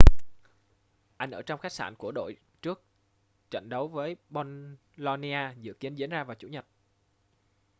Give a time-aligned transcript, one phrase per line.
[1.17, 2.83] anh ở trong khách sạn của đội trước
[3.51, 6.65] trận đấu với bolonia dự kiến diễn ra vào chủ nhật